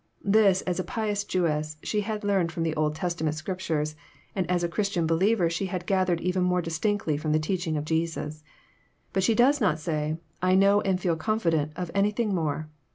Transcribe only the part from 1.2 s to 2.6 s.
Jewess, she had learned